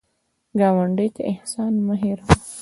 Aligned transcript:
ګاونډي 0.59 1.07
ته 1.15 1.21
احسان 1.31 1.73
مه 1.85 1.95
هېر 2.01 2.17
وهه 2.25 2.37